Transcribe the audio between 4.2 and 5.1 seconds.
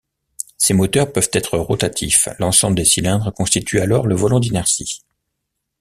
d'inertie.